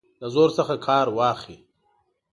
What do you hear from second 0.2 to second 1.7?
له زور څخه کار واخلي.